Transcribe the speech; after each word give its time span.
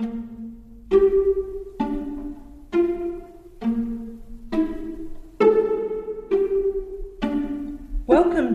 Welcome 0.00 0.16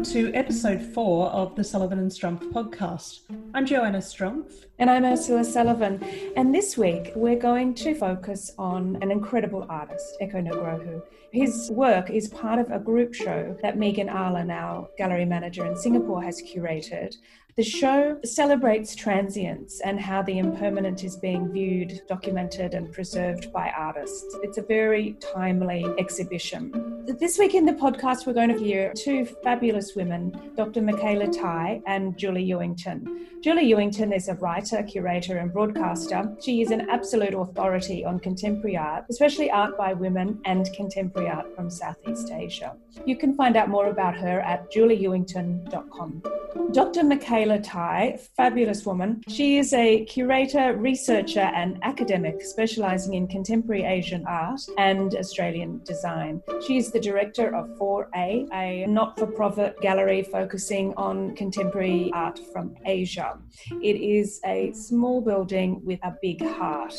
to 0.06 0.34
episode 0.34 0.82
four 0.82 1.28
of 1.28 1.56
the 1.56 1.64
Sullivan 1.64 2.00
and 2.00 2.10
Strumpf 2.10 2.52
podcast. 2.52 3.20
I'm 3.54 3.68
Joanna 3.68 4.00
Strumpf. 4.00 4.66
And 4.80 4.90
I'm 4.90 5.06
Ursula 5.06 5.44
Sullivan. 5.44 6.04
And 6.36 6.54
this 6.54 6.80
week 6.80 7.12
we're 7.16 7.38
going 7.38 7.76
to 7.76 7.94
focus 7.94 8.52
on 8.58 8.98
an 9.04 9.12
incredible 9.12 9.68
artist, 9.70 10.18
Eko 10.24 10.48
Nugroho. 10.48 11.04
His 11.32 11.70
work 11.70 12.10
is 12.10 12.28
part 12.28 12.58
of 12.58 12.72
a 12.72 12.80
group 12.80 13.14
show 13.14 13.56
that 13.62 13.78
Megan 13.78 14.10
Arlen, 14.10 14.50
our 14.50 14.90
gallery 14.98 15.26
manager 15.26 15.64
in 15.68 15.78
Singapore, 15.78 16.24
has 16.24 16.42
curated 16.42 17.16
the 17.58 17.64
show 17.64 18.20
celebrates 18.26 18.94
transience 18.94 19.80
and 19.80 19.98
how 19.98 20.22
the 20.22 20.40
impermanent 20.40 21.06
is 21.06 21.16
being 21.16 21.50
viewed, 21.54 22.02
documented, 22.06 22.74
and 22.74 22.92
preserved 22.92 23.54
by 23.54 23.70
artists. 23.70 24.36
It's 24.44 24.58
a 24.58 24.62
very 24.62 25.14
timely 25.22 25.86
exhibition. 25.98 27.06
This 27.18 27.40
week 27.40 27.56
in 27.56 27.66
the 27.66 27.72
podcast, 27.72 28.28
we're 28.28 28.34
going 28.34 28.50
to 28.50 28.60
hear 28.60 28.92
two 28.94 29.24
fabulous 29.42 29.96
women, 29.96 30.52
Dr. 30.58 30.82
Mikala 30.82 31.32
Tai 31.32 31.82
and 31.88 32.18
Julie 32.18 32.46
Ewington. 32.46 33.26
Julie 33.42 33.72
Ewington 33.72 34.14
is 34.14 34.28
a 34.28 34.34
writer, 34.36 34.84
curator, 34.84 35.38
and 35.38 35.54
broadcaster. 35.54 36.36
She 36.42 36.62
is 36.62 36.72
an 36.72 36.90
absolute 36.90 37.36
authority 37.36 38.04
on 38.04 38.20
contemporary 38.20 38.76
art, 38.76 39.06
especially 39.10 39.50
art 39.50 39.78
by 39.78 39.94
women 39.94 40.42
and 40.44 40.68
contemporary 40.74 41.30
art 41.30 41.56
from 41.56 41.70
Southeast 41.70 42.32
Asia. 42.32 42.76
You 43.06 43.16
can 43.16 43.34
find 43.36 43.56
out 43.56 43.70
more 43.70 43.88
about 43.88 44.18
her 44.18 44.42
at 44.42 44.70
julieewington.com. 44.74 46.24
Dr. 46.72 47.02
Mikala 47.04 47.45
Tai, 47.46 48.18
fabulous 48.36 48.84
woman. 48.86 49.22
She 49.30 49.58
is 49.58 49.72
a 49.74 50.04
curator, 50.06 50.76
researcher, 50.76 51.52
and 51.56 51.78
academic 51.84 52.42
specializing 52.42 53.14
in 53.14 53.28
contemporary 53.28 53.84
Asian 53.84 54.26
art 54.26 54.60
and 54.78 55.14
Australian 55.16 55.84
design. 55.84 56.42
She 56.66 56.78
is 56.78 56.92
the 56.92 57.00
director 57.00 57.56
of 57.56 57.70
4A, 57.78 58.52
a 58.52 58.88
not 58.88 59.20
for 59.20 59.28
profit 59.28 59.80
gallery 59.80 60.24
focusing 60.24 60.94
on 60.98 61.36
contemporary 61.36 62.12
art 62.14 62.40
from 62.52 62.76
Asia. 62.86 63.38
It 63.82 64.02
is 64.02 64.42
a 64.46 64.74
small 64.74 65.22
building 65.22 65.82
with 65.86 66.00
a 66.04 66.16
big 66.22 66.44
heart. 66.44 66.96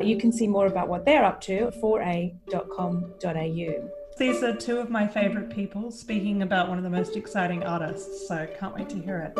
You 0.00 0.16
can 0.16 0.32
see 0.32 0.48
more 0.48 0.66
about 0.66 0.88
what 0.88 1.04
they're 1.04 1.24
up 1.24 1.40
to 1.42 1.68
at 1.68 1.80
4a.com.au. 1.80 4.01
These 4.22 4.44
are 4.44 4.54
two 4.54 4.78
of 4.78 4.88
my 4.88 5.08
favorite 5.08 5.50
people 5.50 5.90
speaking 5.90 6.42
about 6.42 6.68
one 6.68 6.78
of 6.78 6.84
the 6.84 6.90
most 6.90 7.16
exciting 7.16 7.64
artists, 7.64 8.28
so 8.28 8.46
can't 8.56 8.72
wait 8.72 8.88
to 8.90 9.02
hear 9.02 9.18
it. 9.18 9.36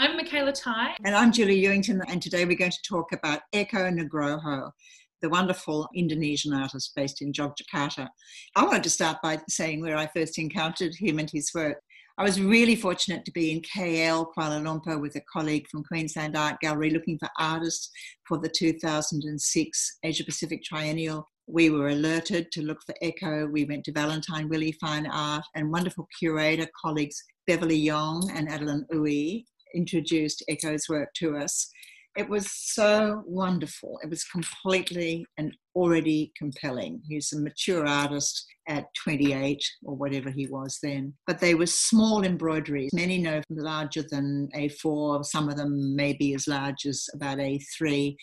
I'm 0.00 0.18
Mikala 0.18 0.52
Tai. 0.52 0.96
And 1.04 1.14
I'm 1.14 1.30
Julie 1.30 1.62
Ewington, 1.62 2.00
and 2.08 2.20
today 2.20 2.44
we're 2.44 2.56
going 2.56 2.72
to 2.72 2.82
talk 2.82 3.12
about 3.12 3.42
Eko 3.54 3.96
Nugroho, 3.96 4.72
the 5.20 5.28
wonderful 5.28 5.88
Indonesian 5.94 6.52
artist 6.54 6.90
based 6.96 7.22
in 7.22 7.32
Yogyakarta. 7.32 8.08
I 8.56 8.64
wanted 8.64 8.82
to 8.82 8.90
start 8.90 9.18
by 9.22 9.38
saying 9.48 9.80
where 9.80 9.96
I 9.96 10.08
first 10.08 10.36
encountered 10.40 10.96
him 10.96 11.20
and 11.20 11.30
his 11.30 11.52
work. 11.54 11.78
I 12.18 12.24
was 12.24 12.40
really 12.40 12.74
fortunate 12.74 13.24
to 13.26 13.30
be 13.30 13.52
in 13.52 13.60
KL, 13.60 14.26
Kuala 14.36 14.60
Lumpur, 14.60 15.00
with 15.00 15.14
a 15.14 15.22
colleague 15.32 15.68
from 15.70 15.84
Queensland 15.84 16.36
Art 16.36 16.58
Gallery 16.60 16.90
looking 16.90 17.16
for 17.20 17.28
artists 17.38 17.92
for 18.26 18.38
the 18.38 18.48
2006 18.48 19.98
Asia 20.02 20.24
Pacific 20.24 20.64
Triennial 20.64 21.28
we 21.46 21.70
were 21.70 21.88
alerted 21.88 22.50
to 22.52 22.62
look 22.62 22.78
for 22.84 22.94
Eko. 23.02 23.50
We 23.50 23.64
went 23.64 23.84
to 23.84 23.92
Valentine 23.92 24.48
Willie 24.48 24.76
Fine 24.80 25.06
Art 25.06 25.44
and 25.54 25.72
wonderful 25.72 26.08
curator 26.18 26.66
colleagues 26.80 27.22
Beverly 27.46 27.76
Yong 27.76 28.30
and 28.34 28.48
Adeline 28.48 28.86
Ooi 28.94 29.44
introduced 29.74 30.44
Eko's 30.48 30.88
work 30.88 31.08
to 31.14 31.36
us. 31.36 31.70
It 32.16 32.28
was 32.28 32.46
so 32.52 33.22
wonderful. 33.26 33.98
It 34.02 34.10
was 34.10 34.24
completely 34.24 35.24
and 35.38 35.56
already 35.74 36.30
compelling. 36.36 37.00
He's 37.08 37.32
a 37.32 37.40
mature 37.40 37.86
artist 37.86 38.44
at 38.68 38.84
28 39.02 39.64
or 39.82 39.96
whatever 39.96 40.30
he 40.30 40.46
was 40.46 40.78
then. 40.82 41.14
But 41.26 41.40
they 41.40 41.54
were 41.54 41.66
small 41.66 42.22
embroideries, 42.22 42.92
many 42.92 43.16
no 43.16 43.40
larger 43.48 44.04
than 44.10 44.50
A4, 44.54 45.24
some 45.24 45.48
of 45.48 45.56
them 45.56 45.96
maybe 45.96 46.34
as 46.34 46.46
large 46.46 46.84
as 46.86 47.08
about 47.14 47.38
A3 47.38 48.14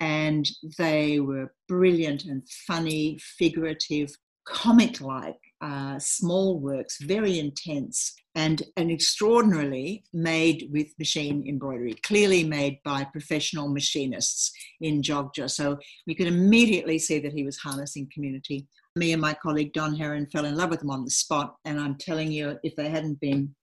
and 0.00 0.48
they 0.78 1.20
were 1.20 1.52
brilliant 1.68 2.24
and 2.24 2.42
funny, 2.66 3.18
figurative, 3.38 4.10
comic 4.46 5.00
like 5.00 5.38
uh, 5.60 5.98
small 5.98 6.58
works, 6.58 6.98
very 7.02 7.38
intense, 7.38 8.14
and, 8.34 8.62
and 8.76 8.90
extraordinarily 8.90 10.02
made 10.12 10.68
with 10.72 10.88
machine 10.98 11.46
embroidery, 11.46 11.94
clearly 12.02 12.42
made 12.42 12.78
by 12.84 13.04
professional 13.04 13.68
machinists 13.68 14.50
in 14.80 15.02
Jogja. 15.02 15.50
So 15.50 15.78
you 16.06 16.16
could 16.16 16.26
immediately 16.26 16.98
see 16.98 17.18
that 17.20 17.32
he 17.32 17.44
was 17.44 17.58
harnessing 17.58 18.08
community. 18.12 18.66
Me 18.96 19.12
and 19.12 19.20
my 19.20 19.34
colleague 19.34 19.72
Don 19.72 19.94
Heron 19.94 20.26
fell 20.26 20.46
in 20.46 20.56
love 20.56 20.70
with 20.70 20.82
him 20.82 20.90
on 20.90 21.04
the 21.04 21.10
spot, 21.10 21.56
and 21.64 21.78
I'm 21.78 21.96
telling 21.96 22.32
you, 22.32 22.58
if 22.62 22.74
they 22.76 22.88
hadn't 22.88 23.20
been 23.20 23.54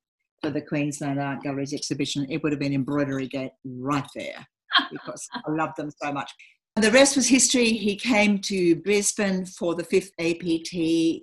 for 0.41 0.51
the 0.51 0.61
Queensland 0.61 1.19
Art 1.19 1.41
Galleries 1.41 1.73
exhibition, 1.73 2.27
it 2.29 2.43
would 2.43 2.51
have 2.51 2.59
been 2.59 2.73
Embroidery 2.73 3.27
Gate 3.27 3.53
right 3.65 4.07
there 4.15 4.45
because 4.91 5.27
I 5.33 5.51
love 5.51 5.71
them 5.77 5.89
so 6.01 6.11
much. 6.11 6.31
The 6.79 6.91
rest 6.91 7.15
was 7.15 7.27
history. 7.27 7.71
He 7.71 7.95
came 7.95 8.37
to 8.41 8.75
Brisbane 8.75 9.47
for 9.47 9.73
the 9.73 9.83
fifth 9.83 10.11
APT 10.19 10.73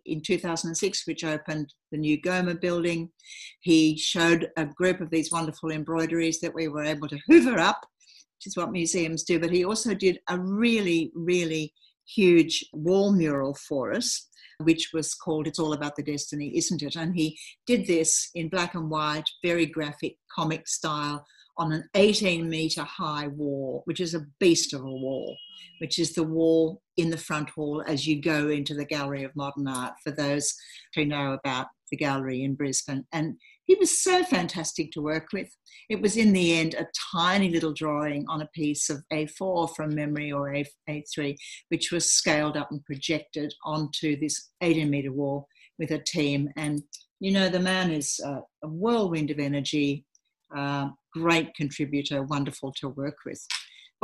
in 0.05 0.21
2006, 0.21 1.07
which 1.07 1.23
opened 1.23 1.73
the 1.93 1.99
new 1.99 2.21
Goma 2.21 2.61
building. 2.61 3.11
He 3.61 3.97
showed 3.97 4.51
a 4.57 4.67
group 4.67 5.01
of 5.01 5.11
these 5.11 5.31
wonderful 5.31 5.71
embroideries 5.71 6.41
that 6.41 6.55
we 6.55 6.67
were 6.67 6.83
able 6.83 7.07
to 7.07 7.21
hoover 7.29 7.61
up, 7.61 7.87
which 8.37 8.49
is 8.49 8.57
what 8.57 8.73
museums 8.73 9.23
do. 9.23 9.39
But 9.39 9.53
he 9.53 9.65
also 9.65 9.95
did 9.95 10.19
a 10.29 10.37
really, 10.37 11.13
really 11.15 11.73
huge 12.05 12.65
wall 12.73 13.13
mural 13.13 13.55
for 13.55 13.93
us, 13.93 14.29
which 14.65 14.91
was 14.93 15.15
called 15.15 15.47
It's 15.47 15.61
All 15.61 15.73
About 15.73 15.95
the 15.95 16.03
Destiny, 16.03 16.51
Isn't 16.57 16.83
It? 16.83 16.97
And 16.97 17.15
he 17.15 17.39
did 17.65 17.87
this 17.87 18.29
in 18.35 18.49
black 18.49 18.75
and 18.75 18.91
white, 18.91 19.31
very 19.45 19.67
graphic, 19.67 20.17
comic 20.35 20.67
style 20.67 21.25
on 21.57 21.73
an 21.73 21.89
18 21.95 22.49
meter 22.49 22.83
high 22.83 23.29
wall, 23.29 23.83
which 23.85 24.01
is 24.01 24.15
a 24.15 24.27
beast 24.41 24.73
of 24.73 24.83
a 24.83 24.85
wall, 24.85 25.37
which 25.79 25.99
is 25.99 26.15
the 26.15 26.23
wall 26.23 26.83
in 26.97 27.11
the 27.11 27.17
front 27.17 27.51
hall 27.51 27.83
as 27.87 28.07
you 28.07 28.21
go 28.21 28.49
into 28.49 28.75
the 28.75 28.85
Gallery 28.85 29.25
of 29.25 29.35
Modern 29.37 29.69
Art 29.69 29.95
for 30.03 30.11
those 30.11 30.55
who 30.95 31.05
know 31.05 31.33
about 31.33 31.67
the 31.91 31.97
gallery 31.97 32.43
in 32.43 32.55
Brisbane. 32.55 33.05
And 33.13 33.37
he 33.67 33.75
was 33.77 34.03
so 34.03 34.25
fantastic 34.25 34.91
to 34.93 35.03
work 35.03 35.29
with. 35.33 35.49
It 35.89 36.01
was 36.01 36.17
in 36.17 36.33
the 36.33 36.55
end 36.55 36.75
a 36.75 36.87
tiny 37.13 37.49
little 37.49 37.73
drawing 37.73 38.25
on 38.29 38.43
a 38.43 38.49
piece 38.55 38.91
of 38.91 39.03
A4 39.13 39.75
from 39.75 39.95
memory 39.95 40.33
or 40.33 40.55
A, 40.55 40.65
A3, 40.89 41.37
which 41.69 41.93
was 41.93 42.11
scaled 42.11 42.57
up 42.57 42.71
and 42.71 42.85
projected 42.85 43.55
onto 43.65 44.19
this 44.19 44.51
18 44.61 44.91
meter 44.91 45.13
wall 45.13 45.47
with 45.79 45.91
a 45.91 45.99
team. 45.99 46.51
And 46.57 46.83
you 47.21 47.33
know, 47.33 47.49
the 47.49 47.61
man 47.61 47.91
is 47.91 48.21
a 48.25 48.69
whirlwind 48.69 49.31
of 49.31 49.39
energy, 49.39 50.05
great 51.13 51.55
contributor, 51.55 52.23
wonderful 52.23 52.73
to 52.73 52.89
work 52.89 53.19
with. 53.25 53.47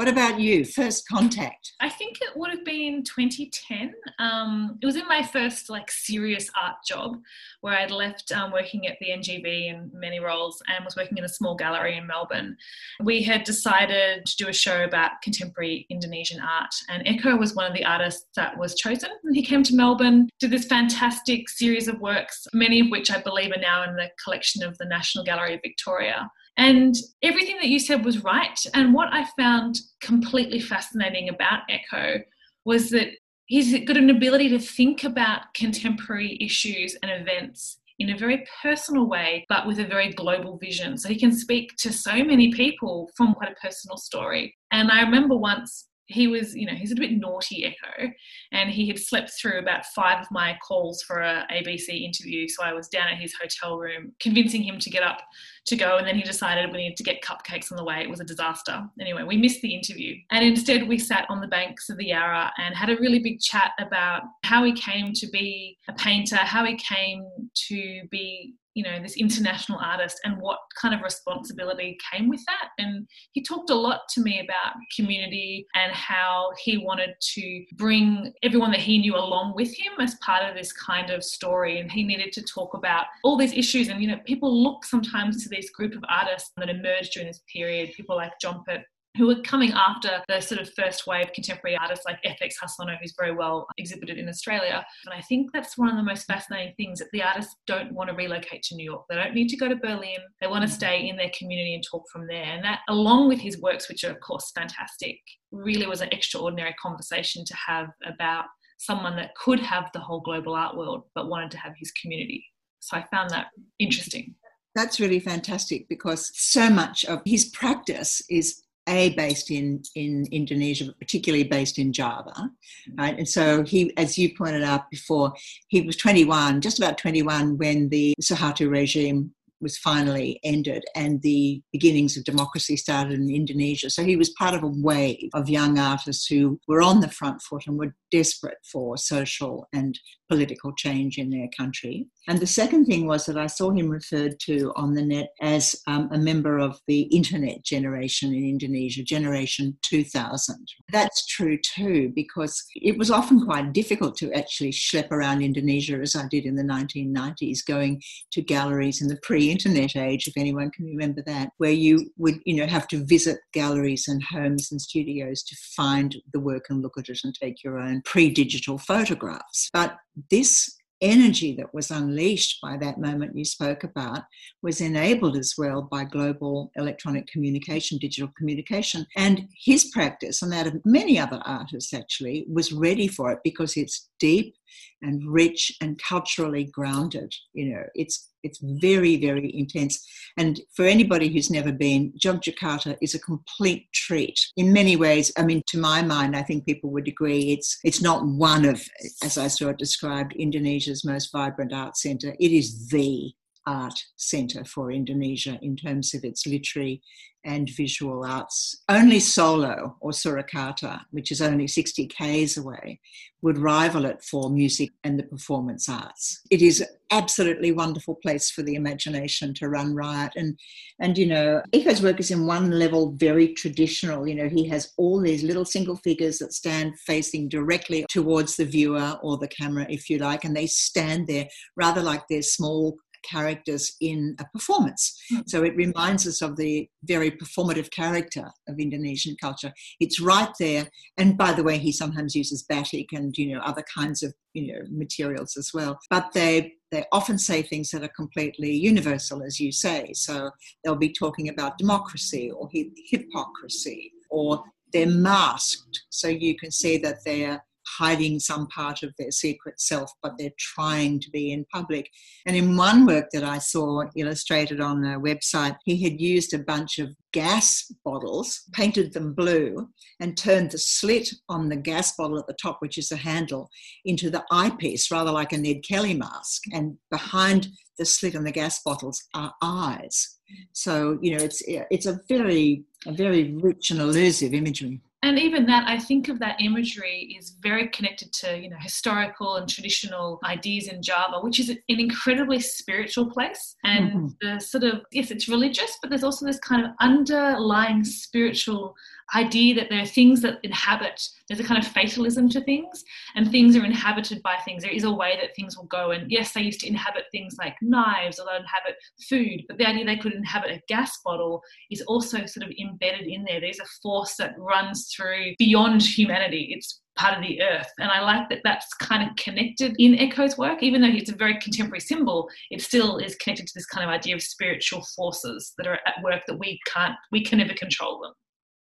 What 0.00 0.08
about 0.08 0.40
you? 0.40 0.64
First 0.64 1.06
contact? 1.06 1.74
I 1.80 1.90
think 1.90 2.22
it 2.22 2.34
would 2.34 2.48
have 2.48 2.64
been 2.64 3.04
2010. 3.04 3.92
Um, 4.18 4.78
it 4.80 4.86
was 4.86 4.96
in 4.96 5.06
my 5.06 5.22
first 5.22 5.68
like 5.68 5.90
serious 5.90 6.48
art 6.58 6.76
job 6.88 7.18
where 7.60 7.74
I'd 7.76 7.90
left 7.90 8.32
um, 8.32 8.50
working 8.50 8.86
at 8.86 8.96
the 8.98 9.08
NGV 9.08 9.68
in 9.68 9.90
many 9.92 10.18
roles 10.18 10.62
and 10.68 10.86
was 10.86 10.96
working 10.96 11.18
in 11.18 11.24
a 11.24 11.28
small 11.28 11.54
gallery 11.54 11.98
in 11.98 12.06
Melbourne. 12.06 12.56
We 13.02 13.22
had 13.22 13.44
decided 13.44 14.24
to 14.24 14.36
do 14.36 14.48
a 14.48 14.54
show 14.54 14.84
about 14.84 15.20
contemporary 15.22 15.86
Indonesian 15.90 16.40
art, 16.40 16.74
and 16.88 17.04
Eko 17.04 17.38
was 17.38 17.54
one 17.54 17.66
of 17.66 17.74
the 17.74 17.84
artists 17.84 18.26
that 18.36 18.56
was 18.56 18.76
chosen. 18.76 19.10
And 19.22 19.36
he 19.36 19.42
came 19.42 19.62
to 19.64 19.74
Melbourne, 19.74 20.30
did 20.38 20.50
this 20.50 20.64
fantastic 20.64 21.50
series 21.50 21.88
of 21.88 22.00
works, 22.00 22.46
many 22.54 22.80
of 22.80 22.88
which 22.88 23.10
I 23.10 23.20
believe 23.20 23.52
are 23.52 23.60
now 23.60 23.82
in 23.86 23.96
the 23.96 24.10
collection 24.24 24.62
of 24.62 24.78
the 24.78 24.86
National 24.86 25.24
Gallery 25.24 25.56
of 25.56 25.60
Victoria. 25.62 26.30
And 26.56 26.94
everything 27.22 27.56
that 27.56 27.68
you 27.68 27.78
said 27.78 28.04
was 28.04 28.24
right. 28.24 28.58
And 28.74 28.92
what 28.92 29.12
I 29.12 29.26
found 29.38 29.78
completely 30.00 30.60
fascinating 30.60 31.28
about 31.28 31.62
Eko 31.70 32.22
was 32.64 32.90
that 32.90 33.08
he's 33.46 33.84
got 33.84 33.96
an 33.96 34.10
ability 34.10 34.48
to 34.50 34.58
think 34.58 35.04
about 35.04 35.54
contemporary 35.54 36.38
issues 36.40 36.96
and 37.02 37.10
events 37.10 37.78
in 37.98 38.10
a 38.10 38.16
very 38.16 38.46
personal 38.62 39.06
way, 39.06 39.44
but 39.48 39.66
with 39.66 39.78
a 39.78 39.86
very 39.86 40.10
global 40.10 40.56
vision. 40.56 40.96
So 40.96 41.08
he 41.08 41.18
can 41.18 41.32
speak 41.32 41.76
to 41.78 41.92
so 41.92 42.24
many 42.24 42.52
people 42.52 43.10
from 43.16 43.34
quite 43.34 43.52
a 43.52 43.66
personal 43.66 43.98
story. 43.98 44.56
And 44.72 44.90
I 44.90 45.02
remember 45.02 45.36
once 45.36 45.86
he 46.06 46.26
was, 46.26 46.56
you 46.56 46.66
know, 46.66 46.74
he's 46.74 46.92
a 46.92 46.96
bit 46.96 47.12
naughty 47.12 47.64
Eko, 47.64 48.10
and 48.52 48.70
he 48.70 48.88
had 48.88 48.98
slept 48.98 49.30
through 49.30 49.58
about 49.58 49.86
five 49.86 50.20
of 50.20 50.26
my 50.30 50.58
calls 50.66 51.02
for 51.02 51.20
a 51.20 51.46
ABC 51.52 52.02
interview. 52.02 52.48
So 52.48 52.64
I 52.64 52.72
was 52.72 52.88
down 52.88 53.08
at 53.08 53.18
his 53.18 53.34
hotel 53.40 53.78
room, 53.78 54.12
convincing 54.18 54.62
him 54.62 54.78
to 54.80 54.90
get 54.90 55.02
up 55.02 55.22
to 55.66 55.76
go. 55.76 55.96
And 55.98 56.06
then 56.06 56.16
he 56.16 56.22
decided 56.22 56.70
we 56.70 56.78
needed 56.78 56.96
to 56.96 57.02
get 57.02 57.22
cupcakes 57.22 57.70
on 57.70 57.76
the 57.76 57.84
way. 57.84 58.00
It 58.02 58.10
was 58.10 58.20
a 58.20 58.24
disaster. 58.24 58.82
Anyway, 59.00 59.22
we 59.22 59.36
missed 59.36 59.60
the 59.62 59.74
interview. 59.74 60.16
And 60.30 60.44
instead, 60.44 60.86
we 60.86 60.98
sat 60.98 61.26
on 61.28 61.40
the 61.40 61.46
banks 61.46 61.88
of 61.88 61.96
the 61.96 62.06
Yarra 62.06 62.52
and 62.58 62.74
had 62.74 62.90
a 62.90 62.96
really 62.96 63.20
big 63.20 63.40
chat 63.40 63.72
about 63.78 64.22
how 64.44 64.64
he 64.64 64.72
came 64.72 65.12
to 65.14 65.26
be 65.28 65.78
a 65.88 65.92
painter, 65.92 66.36
how 66.36 66.64
he 66.64 66.76
came 66.76 67.24
to 67.68 68.02
be 68.10 68.54
you 68.74 68.84
know 68.84 69.02
this 69.02 69.16
international 69.16 69.78
artist 69.78 70.20
and 70.24 70.40
what 70.40 70.58
kind 70.80 70.94
of 70.94 71.02
responsibility 71.02 71.98
came 72.12 72.28
with 72.28 72.40
that 72.46 72.68
and 72.78 73.06
he 73.32 73.42
talked 73.42 73.70
a 73.70 73.74
lot 73.74 74.02
to 74.08 74.20
me 74.20 74.40
about 74.40 74.74
community 74.94 75.66
and 75.74 75.92
how 75.92 76.50
he 76.62 76.78
wanted 76.78 77.10
to 77.20 77.64
bring 77.76 78.32
everyone 78.42 78.70
that 78.70 78.80
he 78.80 78.98
knew 78.98 79.16
along 79.16 79.54
with 79.56 79.68
him 79.76 79.92
as 80.00 80.14
part 80.16 80.48
of 80.48 80.54
this 80.54 80.72
kind 80.72 81.10
of 81.10 81.24
story 81.24 81.80
and 81.80 81.90
he 81.90 82.04
needed 82.04 82.32
to 82.32 82.42
talk 82.42 82.74
about 82.74 83.06
all 83.24 83.36
these 83.36 83.52
issues 83.52 83.88
and 83.88 84.00
you 84.00 84.08
know 84.08 84.18
people 84.24 84.62
look 84.62 84.84
sometimes 84.84 85.42
to 85.42 85.48
this 85.50 85.70
group 85.70 85.94
of 85.94 86.04
artists 86.08 86.52
that 86.56 86.68
emerged 86.68 87.12
during 87.12 87.28
this 87.28 87.42
period 87.52 87.92
people 87.96 88.16
like 88.16 88.32
Jompet 88.42 88.82
who 89.16 89.26
were 89.26 89.42
coming 89.42 89.72
after 89.72 90.22
the 90.28 90.40
sort 90.40 90.60
of 90.60 90.72
first 90.74 91.06
wave 91.06 91.32
contemporary 91.34 91.76
artists 91.76 92.04
like 92.04 92.22
FX 92.22 92.54
Harsono, 92.62 92.96
who's 93.00 93.14
very 93.18 93.34
well 93.34 93.66
exhibited 93.76 94.18
in 94.18 94.28
Australia. 94.28 94.84
And 95.04 95.14
I 95.14 95.20
think 95.22 95.50
that's 95.52 95.76
one 95.76 95.88
of 95.88 95.96
the 95.96 96.02
most 96.02 96.26
fascinating 96.26 96.74
things 96.76 97.00
that 97.00 97.08
the 97.12 97.22
artists 97.22 97.56
don't 97.66 97.92
want 97.92 98.08
to 98.08 98.14
relocate 98.14 98.62
to 98.64 98.76
New 98.76 98.84
York. 98.84 99.04
They 99.08 99.16
don't 99.16 99.34
need 99.34 99.48
to 99.48 99.56
go 99.56 99.68
to 99.68 99.76
Berlin. 99.76 100.18
They 100.40 100.46
want 100.46 100.62
to 100.62 100.72
stay 100.72 101.08
in 101.08 101.16
their 101.16 101.30
community 101.36 101.74
and 101.74 101.82
talk 101.82 102.04
from 102.10 102.28
there. 102.28 102.44
And 102.44 102.64
that, 102.64 102.80
along 102.88 103.28
with 103.28 103.40
his 103.40 103.60
works, 103.60 103.88
which 103.88 104.04
are, 104.04 104.10
of 104.10 104.20
course, 104.20 104.52
fantastic, 104.54 105.18
really 105.50 105.86
was 105.86 106.02
an 106.02 106.10
extraordinary 106.12 106.74
conversation 106.80 107.44
to 107.44 107.56
have 107.66 107.88
about 108.06 108.44
someone 108.78 109.16
that 109.16 109.34
could 109.34 109.60
have 109.60 109.90
the 109.92 110.00
whole 110.00 110.20
global 110.20 110.54
art 110.54 110.76
world 110.76 111.02
but 111.14 111.28
wanted 111.28 111.50
to 111.50 111.58
have 111.58 111.72
his 111.78 111.90
community. 112.00 112.44
So 112.78 112.96
I 112.96 113.04
found 113.10 113.30
that 113.30 113.48
interesting. 113.78 114.34
That's 114.74 115.00
really 115.00 115.20
fantastic 115.20 115.88
because 115.88 116.30
so 116.34 116.70
much 116.70 117.04
of 117.04 117.22
his 117.24 117.46
practice 117.46 118.22
is 118.30 118.62
a 118.88 119.10
based 119.10 119.50
in 119.50 119.82
in 119.94 120.26
Indonesia, 120.32 120.86
but 120.86 120.98
particularly 120.98 121.44
based 121.44 121.78
in 121.78 121.92
Java, 121.92 122.32
mm. 122.36 122.98
right? 122.98 123.18
And 123.18 123.28
so 123.28 123.62
he, 123.62 123.96
as 123.96 124.16
you 124.16 124.34
pointed 124.34 124.62
out 124.62 124.90
before, 124.90 125.32
he 125.68 125.82
was 125.82 125.96
21, 125.96 126.60
just 126.60 126.78
about 126.78 126.98
21, 126.98 127.58
when 127.58 127.88
the 127.88 128.14
Suharto 128.20 128.70
regime 128.70 129.32
was 129.60 129.76
finally 129.76 130.40
ended 130.42 130.82
and 130.94 131.20
the 131.20 131.62
beginnings 131.70 132.16
of 132.16 132.24
democracy 132.24 132.76
started 132.76 133.12
in 133.12 133.28
Indonesia. 133.28 133.90
So 133.90 134.02
he 134.02 134.16
was 134.16 134.30
part 134.30 134.54
of 134.54 134.62
a 134.62 134.68
wave 134.68 135.28
of 135.34 135.50
young 135.50 135.78
artists 135.78 136.26
who 136.26 136.58
were 136.66 136.80
on 136.82 137.00
the 137.00 137.10
front 137.10 137.42
foot 137.42 137.66
and 137.66 137.78
were 137.78 137.94
desperate 138.10 138.58
for 138.70 138.96
social 138.96 139.68
and 139.72 139.98
political 140.30 140.72
change 140.76 141.18
in 141.18 141.28
their 141.28 141.48
country. 141.56 142.06
And 142.28 142.38
the 142.38 142.46
second 142.46 142.86
thing 142.86 143.06
was 143.06 143.26
that 143.26 143.36
I 143.36 143.48
saw 143.48 143.72
him 143.72 143.88
referred 143.88 144.38
to 144.46 144.72
on 144.76 144.94
the 144.94 145.02
net 145.02 145.30
as 145.40 145.74
um, 145.88 146.08
a 146.12 146.18
member 146.18 146.58
of 146.58 146.78
the 146.86 147.02
internet 147.02 147.64
generation 147.64 148.32
in 148.32 148.44
Indonesia, 148.44 149.02
Generation 149.02 149.76
2000. 149.82 150.68
That's 150.92 151.26
true 151.26 151.58
too, 151.58 152.12
because 152.14 152.64
it 152.76 152.96
was 152.96 153.10
often 153.10 153.44
quite 153.44 153.72
difficult 153.72 154.16
to 154.18 154.32
actually 154.32 154.70
schlep 154.70 155.10
around 155.10 155.42
Indonesia 155.42 155.98
as 156.00 156.14
I 156.14 156.28
did 156.28 156.44
in 156.44 156.54
the 156.54 156.62
1990s, 156.62 157.66
going 157.66 158.00
to 158.30 158.40
galleries 158.40 159.02
in 159.02 159.08
the 159.08 159.18
pre 159.22 159.50
internet 159.50 159.96
age, 159.96 160.28
if 160.28 160.36
anyone 160.36 160.70
can 160.70 160.86
remember 160.86 161.22
that, 161.26 161.50
where 161.58 161.72
you 161.72 162.08
would 162.18 162.38
you 162.44 162.54
know, 162.54 162.66
have 162.66 162.86
to 162.88 163.04
visit 163.04 163.38
galleries 163.52 164.06
and 164.06 164.22
homes 164.22 164.70
and 164.70 164.80
studios 164.80 165.42
to 165.42 165.56
find 165.76 166.16
the 166.32 166.40
work 166.40 166.66
and 166.70 166.82
look 166.82 166.96
at 166.98 167.08
it 167.08 167.18
and 167.24 167.34
take 167.34 167.64
your 167.64 167.80
own 167.80 167.99
pre 168.04 168.30
digital 168.30 168.78
photographs. 168.78 169.68
But 169.72 169.96
this 170.30 170.76
energy 171.00 171.54
that 171.56 171.72
was 171.72 171.90
unleashed 171.90 172.60
by 172.60 172.76
that 172.76 172.98
moment 172.98 173.36
you 173.36 173.44
spoke 173.44 173.84
about 173.84 174.22
was 174.62 174.80
enabled 174.80 175.36
as 175.36 175.54
well 175.56 175.82
by 175.82 176.04
global 176.04 176.70
electronic 176.76 177.26
communication, 177.26 177.98
digital 177.98 178.30
communication. 178.36 179.06
And 179.16 179.48
his 179.64 179.90
practice, 179.92 180.42
and 180.42 180.52
that 180.52 180.66
of 180.66 180.80
many 180.84 181.18
other 181.18 181.40
artists 181.44 181.94
actually, 181.94 182.44
was 182.48 182.72
ready 182.72 183.08
for 183.08 183.32
it 183.32 183.38
because 183.42 183.76
it's 183.76 184.08
deep 184.18 184.54
and 185.02 185.22
rich 185.26 185.72
and 185.80 186.00
culturally 186.02 186.64
grounded. 186.64 187.32
You 187.52 187.74
know, 187.74 187.82
it's 187.94 188.28
it's 188.42 188.58
very, 188.62 189.16
very 189.16 189.54
intense. 189.54 190.02
And 190.36 190.60
for 190.74 190.84
anybody 190.84 191.28
who's 191.28 191.50
never 191.50 191.72
been, 191.72 192.12
Jogjakarta 192.22 192.96
is 193.02 193.14
a 193.14 193.18
complete 193.18 193.92
treat. 193.92 194.38
In 194.56 194.72
many 194.72 194.96
ways, 194.96 195.30
I 195.36 195.42
mean, 195.42 195.62
to 195.68 195.78
my 195.78 196.02
mind, 196.02 196.34
I 196.34 196.42
think 196.42 196.64
people 196.64 196.90
would 196.90 197.08
agree 197.08 197.52
it's 197.52 197.78
it's 197.84 198.02
not 198.02 198.24
one 198.24 198.64
of, 198.64 198.82
as 199.22 199.36
I 199.36 199.48
saw 199.48 199.68
it 199.68 199.78
described, 199.78 200.34
Indonesia's 200.34 201.04
most 201.04 201.30
vibrant 201.32 201.72
art 201.72 201.96
centre. 201.96 202.34
It 202.40 202.52
is 202.52 202.88
the 202.88 203.32
art 203.66 204.04
centre 204.16 204.64
for 204.64 204.90
Indonesia 204.90 205.58
in 205.62 205.76
terms 205.76 206.14
of 206.14 206.24
its 206.24 206.46
literary 206.46 207.02
and 207.44 207.70
visual 207.70 208.24
arts. 208.24 208.82
Only 208.88 209.20
Solo 209.20 209.96
or 210.00 210.10
Surakarta, 210.10 211.00
which 211.10 211.30
is 211.30 211.40
only 211.40 211.66
60 211.66 212.06
k's 212.06 212.56
away, 212.56 213.00
would 213.42 213.56
rival 213.56 214.04
it 214.04 214.22
for 214.22 214.50
music 214.50 214.90
and 215.04 215.18
the 215.18 215.22
performance 215.22 215.88
arts. 215.88 216.42
It 216.50 216.60
is 216.60 216.84
absolutely 217.10 217.72
wonderful 217.72 218.16
place 218.16 218.50
for 218.50 218.62
the 218.62 218.74
imagination 218.74 219.54
to 219.54 219.68
run 219.68 219.94
riot. 219.94 220.32
And 220.36 220.58
and 221.00 221.16
you 221.16 221.26
know, 221.26 221.62
Eko's 221.72 222.02
work 222.02 222.20
is 222.20 222.30
in 222.30 222.46
one 222.46 222.72
level 222.72 223.12
very 223.12 223.54
traditional. 223.54 224.28
You 224.28 224.34
know, 224.34 224.48
he 224.48 224.68
has 224.68 224.92
all 224.98 225.20
these 225.20 225.42
little 225.42 225.64
single 225.64 225.96
figures 225.96 226.38
that 226.38 226.52
stand 226.52 226.98
facing 227.00 227.48
directly 227.48 228.04
towards 228.10 228.56
the 228.56 228.66
viewer 228.66 229.18
or 229.22 229.38
the 229.38 229.48
camera, 229.48 229.86
if 229.88 230.10
you 230.10 230.18
like, 230.18 230.44
and 230.44 230.54
they 230.54 230.66
stand 230.66 231.26
there 231.26 231.48
rather 231.76 232.02
like 232.02 232.24
they're 232.28 232.42
small 232.42 232.98
characters 233.22 233.96
in 234.00 234.36
a 234.38 234.44
performance. 234.52 235.18
Mm. 235.32 235.48
So 235.48 235.62
it 235.62 235.76
reminds 235.76 236.26
us 236.26 236.42
of 236.42 236.56
the 236.56 236.88
very 237.04 237.30
performative 237.30 237.90
character 237.90 238.50
of 238.68 238.78
Indonesian 238.78 239.36
culture. 239.40 239.72
It's 240.00 240.20
right 240.20 240.50
there. 240.58 240.88
And 241.18 241.36
by 241.36 241.52
the 241.52 241.62
way, 241.62 241.78
he 241.78 241.92
sometimes 241.92 242.34
uses 242.34 242.64
batik 242.64 243.12
and 243.12 243.36
you 243.36 243.54
know 243.54 243.60
other 243.60 243.84
kinds 243.94 244.22
of 244.22 244.34
you 244.54 244.72
know 244.72 244.80
materials 244.90 245.56
as 245.56 245.72
well. 245.72 245.98
But 246.10 246.32
they 246.32 246.74
they 246.90 247.04
often 247.12 247.38
say 247.38 247.62
things 247.62 247.90
that 247.90 248.02
are 248.02 248.08
completely 248.08 248.72
universal, 248.72 249.42
as 249.42 249.60
you 249.60 249.70
say. 249.70 250.12
So 250.14 250.50
they'll 250.82 250.96
be 250.96 251.12
talking 251.12 251.48
about 251.48 251.78
democracy 251.78 252.50
or 252.50 252.68
hypocrisy 252.72 254.12
or 254.30 254.64
they're 254.92 255.06
masked 255.06 256.04
so 256.10 256.28
you 256.28 256.56
can 256.56 256.70
see 256.70 256.98
that 256.98 257.18
they're 257.24 257.62
hiding 257.98 258.38
some 258.38 258.66
part 258.68 259.02
of 259.02 259.12
their 259.18 259.30
secret 259.30 259.80
self, 259.80 260.12
but 260.22 260.32
they're 260.38 260.50
trying 260.58 261.20
to 261.20 261.30
be 261.30 261.52
in 261.52 261.64
public. 261.72 262.08
And 262.46 262.56
in 262.56 262.76
one 262.76 263.06
work 263.06 263.26
that 263.32 263.44
I 263.44 263.58
saw 263.58 264.04
illustrated 264.16 264.80
on 264.80 265.04
a 265.04 265.20
website, 265.20 265.76
he 265.84 266.02
had 266.02 266.20
used 266.20 266.54
a 266.54 266.58
bunch 266.58 266.98
of 266.98 267.10
gas 267.32 267.92
bottles, 268.04 268.62
painted 268.72 269.12
them 269.12 269.34
blue, 269.34 269.88
and 270.20 270.36
turned 270.36 270.72
the 270.72 270.78
slit 270.78 271.28
on 271.48 271.68
the 271.68 271.76
gas 271.76 272.14
bottle 272.16 272.38
at 272.38 272.46
the 272.46 272.56
top, 272.60 272.78
which 272.80 272.98
is 272.98 273.08
the 273.08 273.16
handle, 273.16 273.68
into 274.04 274.30
the 274.30 274.44
eyepiece, 274.50 275.10
rather 275.10 275.30
like 275.30 275.52
a 275.52 275.58
Ned 275.58 275.82
Kelly 275.86 276.14
mask. 276.14 276.62
And 276.72 276.96
behind 277.10 277.68
the 277.98 278.04
slit 278.04 278.36
on 278.36 278.44
the 278.44 278.50
gas 278.50 278.82
bottles 278.82 279.22
are 279.34 279.52
eyes. 279.62 280.38
So 280.72 281.18
you 281.22 281.36
know, 281.36 281.44
it's 281.44 281.62
it's 281.66 282.06
a 282.06 282.20
very 282.28 282.84
a 283.06 283.12
very 283.12 283.52
rich 283.54 283.90
and 283.90 284.00
elusive 284.00 284.52
imagery 284.52 285.00
and 285.22 285.38
even 285.38 285.66
that 285.66 285.86
i 285.86 285.98
think 285.98 286.28
of 286.28 286.38
that 286.38 286.60
imagery 286.60 287.36
is 287.38 287.50
very 287.60 287.88
connected 287.88 288.32
to 288.32 288.58
you 288.58 288.70
know 288.70 288.76
historical 288.80 289.56
and 289.56 289.68
traditional 289.68 290.40
ideas 290.44 290.88
in 290.88 291.02
java 291.02 291.40
which 291.40 291.60
is 291.60 291.68
an 291.68 291.78
incredibly 291.88 292.58
spiritual 292.60 293.30
place 293.30 293.76
and 293.84 294.12
mm-hmm. 294.12 294.26
the 294.40 294.60
sort 294.60 294.84
of 294.84 295.02
yes 295.12 295.30
it's 295.30 295.48
religious 295.48 295.98
but 296.00 296.10
there's 296.10 296.24
also 296.24 296.46
this 296.46 296.58
kind 296.60 296.84
of 296.84 296.90
underlying 297.00 298.04
spiritual 298.04 298.94
idea 299.34 299.74
that 299.74 299.88
there 299.88 300.02
are 300.02 300.06
things 300.06 300.40
that 300.42 300.58
inhabit 300.62 301.22
there's 301.48 301.60
a 301.60 301.64
kind 301.64 301.84
of 301.84 301.90
fatalism 301.90 302.48
to 302.48 302.60
things 302.60 303.02
and 303.34 303.50
things 303.50 303.76
are 303.76 303.84
inhabited 303.84 304.40
by 304.42 304.56
things. 304.64 304.84
There 304.84 304.92
is 304.92 305.02
a 305.02 305.12
way 305.12 305.36
that 305.40 305.56
things 305.56 305.76
will 305.76 305.86
go. 305.86 306.12
And 306.12 306.30
yes 306.30 306.52
they 306.52 306.62
used 306.62 306.80
to 306.80 306.86
inhabit 306.86 307.24
things 307.32 307.56
like 307.58 307.74
knives 307.82 308.38
or 308.38 308.46
they 308.46 308.56
inhabit 308.56 308.96
food 309.28 309.64
but 309.68 309.76
the 309.76 309.88
idea 309.88 310.04
they 310.04 310.16
could 310.16 310.32
inhabit 310.32 310.70
a 310.70 310.82
gas 310.88 311.18
bottle 311.24 311.60
is 311.90 312.02
also 312.02 312.46
sort 312.46 312.66
of 312.66 312.72
embedded 312.80 313.26
in 313.26 313.44
there. 313.44 313.60
There's 313.60 313.80
a 313.80 313.84
force 314.00 314.36
that 314.36 314.54
runs 314.58 315.12
through 315.14 315.54
beyond 315.58 316.02
humanity. 316.02 316.68
It's 316.70 317.00
part 317.16 317.36
of 317.36 317.42
the 317.42 317.60
earth. 317.62 317.88
And 317.98 318.10
I 318.10 318.20
like 318.20 318.48
that 318.48 318.60
that's 318.64 318.94
kind 318.94 319.28
of 319.28 319.36
connected 319.36 319.94
in 319.98 320.18
Eko's 320.18 320.56
work, 320.56 320.82
even 320.82 321.00
though 321.00 321.08
it's 321.08 321.30
a 321.30 321.34
very 321.34 321.58
contemporary 321.58 322.00
symbol, 322.00 322.48
it 322.70 322.80
still 322.80 323.18
is 323.18 323.34
connected 323.36 323.66
to 323.66 323.72
this 323.74 323.86
kind 323.86 324.04
of 324.04 324.10
idea 324.10 324.34
of 324.34 324.42
spiritual 324.42 325.04
forces 325.16 325.72
that 325.76 325.86
are 325.86 325.98
at 326.06 326.22
work 326.22 326.42
that 326.46 326.58
we 326.58 326.78
can't, 326.86 327.14
we 327.32 327.44
can 327.44 327.58
never 327.58 327.74
control 327.74 328.20
them. 328.22 328.32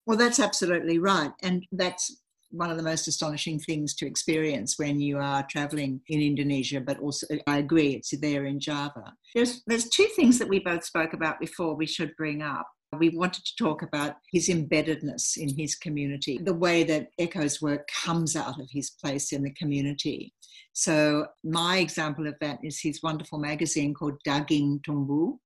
Well, 0.07 0.19
that's 0.19 0.41
absolutely 0.41 0.99
right. 0.99 1.33
And 1.43 1.65
that's 1.73 2.21
one 2.51 2.71
of 2.71 2.77
the 2.77 2.83
most 2.83 3.09
astonishing 3.09 3.59
things 3.59 3.95
to 3.95 4.07
experience 4.07 4.79
when 4.79 5.01
you 5.01 5.19
are 5.19 5.45
traveling 5.51 6.01
in 6.09 6.21
Indonesia, 6.21 6.81
but 6.81 6.99
also 7.01 7.27
I 7.47 7.59
agree, 7.59 7.95
it's 7.95 8.17
there 8.21 8.45
in 8.45 8.61
Java. 8.61 9.13
There's, 9.35 9.63
there's 9.67 9.89
two 9.89 10.07
things 10.15 10.39
that 10.39 10.49
we 10.49 10.61
both 10.61 10.85
spoke 10.85 11.15
about 11.15 11.41
before 11.41 11.75
we 11.75 11.87
should 11.87 12.15
bring 12.17 12.43
up. 12.43 12.67
We 12.97 13.09
wanted 13.09 13.45
to 13.45 13.57
talk 13.59 13.83
about 13.83 14.15
his 14.33 14.49
embeddedness 14.49 15.37
in 15.37 15.57
his 15.57 15.75
community, 15.75 16.39
the 16.41 16.55
way 16.55 16.85
that 16.85 17.09
Eko's 17.19 17.61
work 17.61 17.89
comes 17.89 18.37
out 18.37 18.61
of 18.61 18.69
his 18.71 18.91
place 18.91 19.33
in 19.33 19.43
the 19.43 19.53
community. 19.55 20.33
So, 20.75 21.27
my 21.43 21.79
example 21.79 22.29
of 22.29 22.35
that 22.41 22.61
is 22.63 22.81
his 22.81 23.01
wonderful 23.03 23.41
magazine 23.41 23.95
called 23.95 24.21
Daging 24.25 24.83
Tumbuh, 24.85 25.39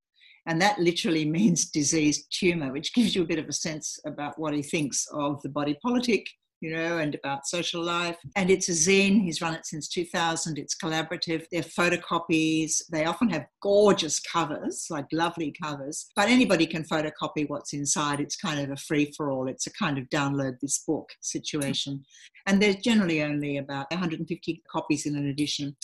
And 0.48 0.60
that 0.60 0.80
literally 0.80 1.24
means 1.38 1.70
diseased 1.70 2.26
tumor, 2.30 2.72
which 2.72 2.92
gives 2.94 3.14
you 3.14 3.22
a 3.22 3.26
bit 3.26 3.38
of 3.38 3.48
a 3.48 3.52
sense 3.52 3.98
about 4.04 4.38
what 4.38 4.54
he 4.54 4.62
thinks 4.62 5.06
of 5.12 5.40
the 5.42 5.48
body 5.48 5.78
politic 5.80 6.26
you 6.60 6.74
know, 6.74 6.98
and 6.98 7.14
about 7.14 7.46
social 7.46 7.82
life. 7.82 8.16
And 8.36 8.50
it's 8.50 8.68
a 8.68 8.72
zine. 8.72 9.22
He's 9.22 9.40
run 9.40 9.54
it 9.54 9.66
since 9.66 9.88
2000. 9.88 10.58
It's 10.58 10.76
collaborative. 10.76 11.44
They're 11.50 11.62
photocopies. 11.62 12.82
They 12.90 13.04
often 13.04 13.30
have 13.30 13.46
gorgeous 13.62 14.18
covers, 14.20 14.86
like 14.90 15.06
lovely 15.12 15.54
covers. 15.62 16.06
But 16.16 16.28
anybody 16.28 16.66
can 16.66 16.84
photocopy 16.84 17.48
what's 17.48 17.72
inside. 17.72 18.20
It's 18.20 18.36
kind 18.36 18.60
of 18.60 18.70
a 18.70 18.76
free 18.76 19.12
for 19.16 19.30
all. 19.30 19.48
It's 19.48 19.66
a 19.66 19.72
kind 19.72 19.98
of 19.98 20.08
download 20.08 20.58
this 20.60 20.82
book 20.86 21.10
situation. 21.20 22.04
And 22.46 22.60
there's 22.60 22.76
generally 22.76 23.22
only 23.22 23.58
about 23.58 23.90
150 23.90 24.62
copies 24.70 25.06
in 25.06 25.16
an 25.16 25.26
edition. 25.26 25.76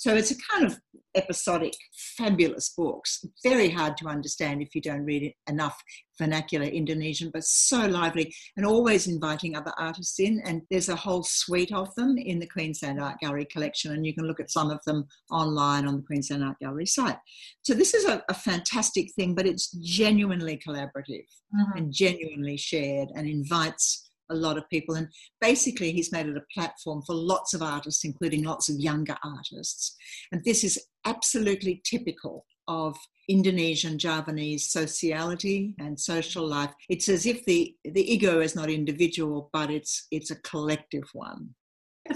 So 0.00 0.14
it's 0.14 0.30
a 0.30 0.36
kind 0.50 0.64
of 0.64 0.80
episodic, 1.14 1.74
fabulous 2.16 2.70
books. 2.70 3.22
Very 3.42 3.68
hard 3.68 3.98
to 3.98 4.08
understand 4.08 4.62
if 4.62 4.74
you 4.74 4.80
don't 4.80 5.04
read 5.04 5.34
enough 5.46 5.78
vernacular 6.18 6.64
Indonesian, 6.64 7.30
but 7.30 7.44
so 7.44 7.86
lively 7.86 8.34
and 8.56 8.64
always 8.64 9.06
inviting 9.06 9.54
other 9.54 9.74
artists 9.76 10.18
in. 10.18 10.40
And 10.46 10.62
there's 10.70 10.88
a 10.88 10.96
whole 10.96 11.22
suite 11.22 11.70
of 11.74 11.94
them 11.96 12.16
in 12.16 12.38
the 12.38 12.46
Queensland 12.46 12.98
Art 12.98 13.20
Gallery 13.20 13.44
collection, 13.44 13.92
and 13.92 14.06
you 14.06 14.14
can 14.14 14.24
look 14.24 14.40
at 14.40 14.50
some 14.50 14.70
of 14.70 14.82
them 14.86 15.04
online 15.30 15.86
on 15.86 15.96
the 15.96 16.02
Queensland 16.02 16.44
Art 16.44 16.56
Gallery 16.62 16.86
site. 16.86 17.18
So 17.60 17.74
this 17.74 17.92
is 17.92 18.06
a, 18.06 18.22
a 18.30 18.34
fantastic 18.34 19.12
thing, 19.12 19.34
but 19.34 19.46
it's 19.46 19.70
genuinely 19.82 20.58
collaborative 20.66 21.26
mm-hmm. 21.54 21.76
and 21.76 21.92
genuinely 21.92 22.56
shared 22.56 23.10
and 23.14 23.28
invites 23.28 24.09
a 24.30 24.34
lot 24.34 24.56
of 24.56 24.68
people. 24.70 24.94
And 24.94 25.08
basically, 25.40 25.92
he's 25.92 26.12
made 26.12 26.26
it 26.26 26.36
a 26.36 26.52
platform 26.54 27.02
for 27.02 27.14
lots 27.14 27.54
of 27.54 27.62
artists, 27.62 28.04
including 28.04 28.44
lots 28.44 28.68
of 28.68 28.76
younger 28.76 29.16
artists. 29.24 29.96
And 30.32 30.42
this 30.44 30.64
is 30.64 30.78
absolutely 31.04 31.82
typical 31.84 32.46
of 32.68 32.96
Indonesian 33.28 33.98
Javanese 33.98 34.70
sociality 34.70 35.74
and 35.78 35.98
social 35.98 36.46
life. 36.46 36.72
It's 36.88 37.08
as 37.08 37.26
if 37.26 37.44
the, 37.44 37.74
the 37.84 38.12
ego 38.12 38.40
is 38.40 38.54
not 38.54 38.70
individual, 38.70 39.50
but 39.52 39.70
it's 39.70 40.06
it's 40.10 40.30
a 40.30 40.40
collective 40.42 41.04
one 41.12 41.54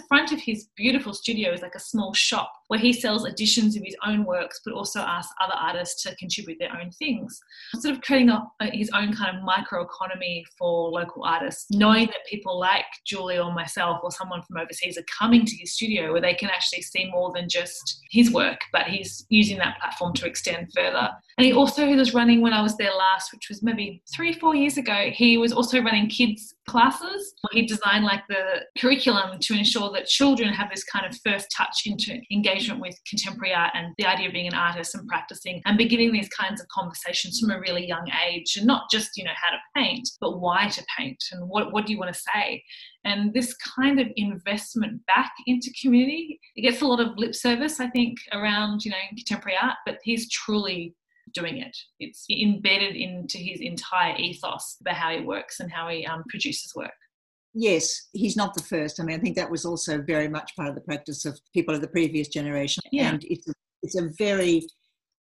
front 0.09 0.33
of 0.33 0.41
his 0.41 0.69
beautiful 0.77 1.13
studio 1.15 1.53
is 1.53 1.63
like 1.63 1.75
a 1.75 1.81
small 1.81 2.13
shop 2.13 2.53
where 2.69 2.81
he 2.81 2.93
sells 2.93 3.27
editions 3.27 3.77
of 3.77 3.83
his 3.85 3.97
own 4.07 4.25
works, 4.25 4.61
but 4.65 4.75
also 4.75 5.01
asks 5.01 5.33
other 5.41 5.55
artists 5.55 6.03
to 6.03 6.17
contribute 6.17 6.59
their 6.59 6.75
own 6.81 6.91
things. 6.93 7.39
Sort 7.79 7.95
of 7.95 8.01
creating 8.01 8.31
a, 8.31 8.43
his 8.73 8.91
own 8.95 9.15
kind 9.15 9.37
of 9.37 9.45
microeconomy 9.45 10.45
for 10.59 10.91
local 10.91 11.25
artists, 11.25 11.67
knowing 11.71 12.07
that 12.07 12.27
people 12.29 12.59
like 12.59 12.87
Julie 13.07 13.39
or 13.39 13.53
myself 13.53 14.01
or 14.03 14.11
someone 14.11 14.43
from 14.43 14.57
overseas 14.57 14.97
are 14.97 15.05
coming 15.19 15.45
to 15.45 15.57
his 15.57 15.75
studio 15.75 16.13
where 16.13 16.23
they 16.23 16.35
can 16.35 16.51
actually 16.51 16.83
see 16.83 17.11
more 17.11 17.33
than 17.35 17.49
just 17.49 18.01
his 18.11 18.31
work, 18.31 18.61
but 18.73 18.87
he's 18.87 19.27
using 19.29 19.59
that 19.59 19.79
platform 19.79 20.15
to 20.15 20.27
extend 20.27 20.69
further. 20.75 21.11
And 21.37 21.45
he 21.45 21.53
also 21.53 21.87
was 21.87 22.15
running 22.15 22.41
when 22.41 22.53
I 22.53 22.63
was 22.63 22.77
there 22.77 22.95
last, 22.95 23.33
which 23.33 23.49
was 23.49 23.63
maybe 23.63 24.03
three, 24.15 24.33
four 24.33 24.55
years 24.55 24.79
ago, 24.79 25.11
he 25.13 25.37
was 25.37 25.53
also 25.53 25.83
running 25.83 26.09
kids 26.09 26.55
classes. 26.67 27.35
He 27.53 27.67
designed 27.67 28.05
like 28.05 28.27
the 28.29 28.63
curriculum 28.79 29.39
to 29.39 29.55
ensure 29.55 29.91
that 29.95 30.07
children 30.07 30.53
have 30.53 30.71
this 30.71 30.85
kind 30.85 31.07
of 31.07 31.19
first 31.25 31.49
touch 31.57 31.83
into 31.87 32.21
engagement 32.31 32.81
with 32.81 32.99
contemporary 33.09 33.55
art 33.55 33.71
and 33.75 33.95
the 33.99 34.07
idea 34.07 34.27
of 34.27 34.33
being 34.33 34.47
an 34.47 34.55
artist 34.55 34.95
and 34.95 35.07
practicing 35.09 35.63
and 35.65 35.79
beginning 35.79 36.13
these 36.13 36.29
kinds 36.29 36.61
of 36.61 36.69
conversations 36.69 37.41
from 37.41 37.51
a 37.51 37.61
really 37.61 37.87
young 37.87 38.09
age 38.29 38.57
and 38.57 38.67
not 38.67 38.91
just, 38.91 39.17
you 39.17 39.25
know, 39.25 39.31
how 39.35 39.51
to 39.51 39.63
paint, 39.77 40.09
but 40.21 40.41
why 40.41 40.69
to 40.69 40.85
paint 40.99 41.23
and 41.33 41.49
what, 41.49 41.73
what 41.73 41.87
do 41.87 41.93
you 41.93 41.99
want 41.99 42.13
to 42.13 42.21
say? 42.35 42.63
And 43.05 43.33
this 43.33 43.55
kind 43.55 44.01
of 44.01 44.09
investment 44.17 45.05
back 45.07 45.33
into 45.47 45.73
community, 45.81 46.41
it 46.57 46.63
gets 46.63 46.83
a 46.83 46.87
lot 46.87 47.01
of 47.01 47.17
lip 47.17 47.35
service, 47.35 47.81
I 47.81 47.89
think, 47.89 48.19
around, 48.33 48.85
you 48.85 48.91
know, 48.91 48.97
contemporary 49.11 49.59
art, 49.61 49.77
but 49.87 49.99
he's 50.03 50.31
truly 50.31 50.95
doing 51.33 51.59
it. 51.59 51.77
It's 52.01 52.27
embedded 52.31 52.97
into 52.97 53.39
his 53.39 53.61
entire 53.61 54.17
ethos 54.17 54.77
about 54.81 54.97
how 54.97 55.11
he 55.11 55.21
works 55.21 55.61
and 55.61 55.71
how 55.73 55.89
he 55.89 56.07
um, 56.07 56.23
produces 56.29 56.73
work. 56.75 56.93
Yes, 57.55 58.09
he's 58.13 58.37
not 58.37 58.55
the 58.55 58.63
first. 58.63 59.01
I 59.01 59.05
mean, 59.05 59.17
I 59.17 59.23
think 59.23 59.37
that 59.37 59.51
was 59.51 59.65
also 59.65 60.03
very 60.03 60.29
much 60.29 60.55
part 60.57 60.69
of 60.69 60.75
the 60.75 60.81
practice 60.81 61.25
of 61.25 61.39
people 61.53 61.75
of 61.75 61.81
the 61.81 61.89
previous 61.89 62.29
generation. 62.29 62.83
Yeah. 62.91 63.11
And 63.11 63.25
it's 63.25 63.49
a, 63.49 63.53
it's 63.83 63.97
a 63.97 64.11
very, 64.19 64.67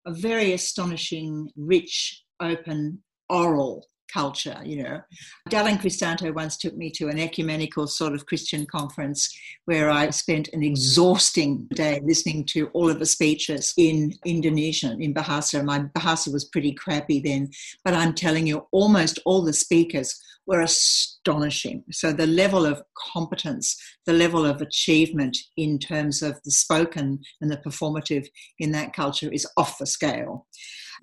a 0.06 0.14
very 0.14 0.54
astonishing, 0.54 1.52
rich, 1.58 2.24
open, 2.40 3.04
oral 3.30 3.86
culture, 4.12 4.60
you 4.64 4.84
know. 4.84 5.02
Dadang 5.50 5.80
Christanto 5.80 6.34
once 6.34 6.58
took 6.58 6.76
me 6.76 6.90
to 6.92 7.08
an 7.08 7.20
ecumenical 7.20 7.88
sort 7.88 8.14
of 8.14 8.26
Christian 8.26 8.66
conference 8.66 9.30
where 9.66 9.90
I 9.90 10.10
spent 10.10 10.50
an 10.54 10.64
exhausting 10.64 11.68
day 11.74 12.02
listening 12.04 12.46
to 12.48 12.68
all 12.74 12.90
of 12.90 13.00
the 13.00 13.06
speeches 13.06 13.74
in 13.78 14.14
Indonesian, 14.26 15.02
in 15.02 15.14
Bahasa. 15.14 15.64
My 15.64 15.80
Bahasa 15.80 16.32
was 16.32 16.46
pretty 16.46 16.74
crappy 16.74 17.20
then, 17.20 17.50
but 17.84 17.94
I'm 17.94 18.14
telling 18.14 18.48
you, 18.48 18.68
almost 18.72 19.20
all 19.26 19.44
the 19.44 19.54
speakers 19.54 20.22
were 20.48 20.62
astonishing. 20.62 21.84
So 21.92 22.12
the 22.12 22.28
level 22.28 22.66
of 22.66 22.82
competence, 23.14 23.78
the 24.06 24.14
level 24.14 24.46
of 24.46 24.62
achievement 24.62 25.38
in 25.58 25.80
terms 25.80 26.22
of 26.22 26.40
the 26.44 26.52
spoken 26.52 27.20
and 27.42 27.52
the 27.52 27.58
performative 27.58 28.28
in 28.60 28.72
that 28.72 28.94
culture 28.94 29.32
is 29.32 29.48
off 29.58 29.78
the 29.78 29.86
scale. 29.86 30.48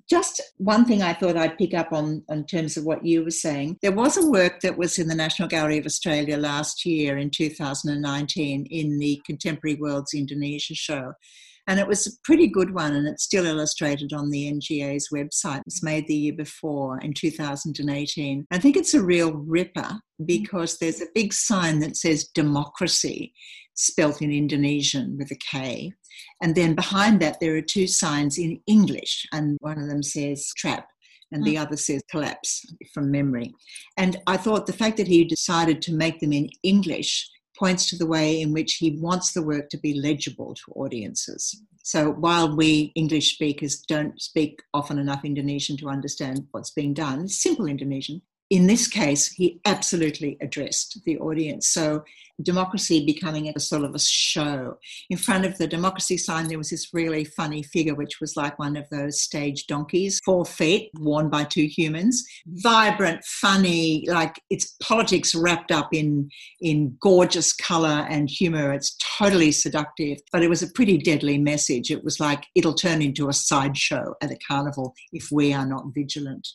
Just 0.08 0.40
one 0.56 0.84
thing 0.84 1.02
I 1.02 1.12
thought 1.12 1.36
I'd 1.36 1.58
pick 1.58 1.74
up 1.74 1.92
on 1.92 2.22
in 2.30 2.46
terms 2.46 2.76
of 2.76 2.84
what 2.84 3.04
you 3.04 3.24
were 3.24 3.30
saying. 3.30 3.78
There 3.82 3.92
was 3.92 4.16
a 4.16 4.30
work 4.30 4.60
that 4.60 4.78
was 4.78 4.98
in 4.98 5.08
the 5.08 5.14
National 5.14 5.48
Gallery 5.48 5.78
of 5.78 5.86
Australia 5.86 6.38
last 6.38 6.86
year 6.86 7.18
in 7.18 7.30
2019 7.30 8.66
in 8.70 8.98
the 8.98 9.20
Contemporary 9.26 9.76
Worlds 9.76 10.14
Indonesia 10.14 10.74
show. 10.74 11.12
And 11.68 11.78
it 11.78 11.86
was 11.86 12.06
a 12.06 12.10
pretty 12.24 12.46
good 12.46 12.72
one, 12.72 12.94
and 12.94 13.06
it's 13.06 13.24
still 13.24 13.44
illustrated 13.44 14.14
on 14.14 14.30
the 14.30 14.50
NGA's 14.50 15.10
website. 15.12 15.58
It 15.58 15.66
was 15.66 15.82
made 15.82 16.06
the 16.06 16.14
year 16.14 16.32
before 16.32 16.98
in 17.00 17.12
2018. 17.12 18.46
I 18.50 18.58
think 18.58 18.74
it's 18.74 18.94
a 18.94 19.02
real 19.02 19.32
ripper 19.34 20.00
because 20.24 20.78
there's 20.78 21.02
a 21.02 21.12
big 21.14 21.34
sign 21.34 21.80
that 21.80 21.96
says 21.96 22.30
democracy, 22.34 23.34
spelt 23.74 24.22
in 24.22 24.32
Indonesian 24.32 25.16
with 25.18 25.30
a 25.30 25.36
K. 25.36 25.92
And 26.42 26.54
then 26.54 26.74
behind 26.74 27.20
that, 27.20 27.38
there 27.38 27.54
are 27.56 27.62
two 27.62 27.86
signs 27.86 28.38
in 28.38 28.60
English, 28.66 29.26
and 29.34 29.58
one 29.60 29.78
of 29.78 29.88
them 29.88 30.02
says 30.02 30.50
trap 30.56 30.88
and 31.30 31.44
the 31.44 31.56
hmm. 31.56 31.62
other 31.62 31.76
says 31.76 32.02
collapse 32.10 32.64
from 32.94 33.10
memory. 33.10 33.54
And 33.98 34.16
I 34.26 34.38
thought 34.38 34.66
the 34.66 34.72
fact 34.72 34.96
that 34.96 35.06
he 35.06 35.24
decided 35.24 35.82
to 35.82 35.92
make 35.92 36.20
them 36.20 36.32
in 36.32 36.48
English 36.62 37.28
points 37.58 37.88
to 37.90 37.96
the 37.96 38.06
way 38.06 38.40
in 38.40 38.52
which 38.52 38.74
he 38.74 38.98
wants 39.00 39.32
the 39.32 39.42
work 39.42 39.68
to 39.70 39.78
be 39.78 40.00
legible 40.00 40.54
to 40.54 40.72
audiences. 40.72 41.62
So 41.82 42.10
while 42.12 42.54
we 42.54 42.92
English 42.94 43.34
speakers 43.34 43.80
don't 43.80 44.20
speak 44.20 44.62
often 44.74 44.98
enough 44.98 45.24
Indonesian 45.24 45.76
to 45.78 45.88
understand 45.88 46.46
what's 46.50 46.70
being 46.70 46.94
done, 46.94 47.28
simple 47.28 47.66
Indonesian, 47.66 48.20
in 48.50 48.66
this 48.66 48.86
case, 48.86 49.28
he 49.28 49.60
absolutely 49.64 50.36
addressed 50.40 51.00
the 51.04 51.18
audience. 51.18 51.68
So 51.68 52.04
democracy 52.42 53.04
becoming 53.04 53.52
a 53.54 53.60
sort 53.60 53.84
of 53.84 53.94
a 53.94 53.98
show. 53.98 54.78
In 55.10 55.16
front 55.16 55.44
of 55.44 55.58
the 55.58 55.66
democracy 55.66 56.16
sign, 56.16 56.48
there 56.48 56.58
was 56.58 56.70
this 56.70 56.92
really 56.92 57.24
funny 57.24 57.62
figure, 57.62 57.94
which 57.94 58.20
was 58.20 58.36
like 58.36 58.58
one 58.58 58.76
of 58.76 58.88
those 58.90 59.20
stage 59.20 59.66
donkeys, 59.66 60.20
four 60.24 60.44
feet, 60.44 60.90
worn 60.98 61.28
by 61.28 61.44
two 61.44 61.66
humans. 61.66 62.24
Vibrant, 62.46 63.24
funny, 63.24 64.04
like 64.08 64.40
it's 64.50 64.76
politics 64.82 65.34
wrapped 65.34 65.72
up 65.72 65.92
in, 65.92 66.28
in 66.60 66.96
gorgeous 67.00 67.52
color 67.52 68.06
and 68.08 68.30
humor. 68.30 68.72
It's 68.72 68.96
totally 69.18 69.52
seductive, 69.52 70.18
but 70.32 70.42
it 70.42 70.48
was 70.48 70.62
a 70.62 70.70
pretty 70.72 70.98
deadly 70.98 71.38
message. 71.38 71.90
It 71.90 72.04
was 72.04 72.20
like 72.20 72.44
it'll 72.54 72.74
turn 72.74 73.02
into 73.02 73.28
a 73.28 73.32
sideshow 73.32 74.14
at 74.22 74.30
a 74.30 74.38
carnival 74.46 74.94
if 75.12 75.28
we 75.32 75.52
are 75.52 75.66
not 75.66 75.86
vigilant. 75.94 76.46